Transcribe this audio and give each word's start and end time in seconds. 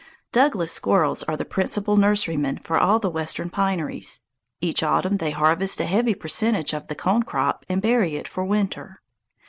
Douglas 0.31 0.71
squirrels 0.71 1.21
are 1.25 1.37
the 1.37 1.45
principal 1.45 1.95
nurserymen 1.95 2.57
for 2.63 2.79
all 2.79 2.97
the 2.97 3.07
Western 3.11 3.51
pineries. 3.51 4.23
Each 4.59 4.81
autumn 4.81 5.17
they 5.17 5.29
harvest 5.29 5.79
a 5.79 5.85
heavy 5.85 6.15
percentage 6.15 6.73
of 6.73 6.87
the 6.87 6.95
cone 6.95 7.21
crop 7.21 7.67
and 7.69 7.83
bury 7.83 8.15
it 8.15 8.27
for 8.27 8.43
winter. 8.43 9.03